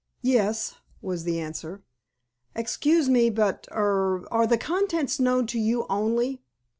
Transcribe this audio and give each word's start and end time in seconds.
"Yes," 0.23 0.73
was 0.99 1.25
the 1.25 1.39
answer. 1.39 1.83
"Excuse 2.55 3.07
me, 3.07 3.29
but—er—are 3.29 4.51
its 4.51 4.65
contents 4.65 5.19
known 5.19 5.45
to 5.45 5.59
you 5.59 5.85
only?" 5.91 6.41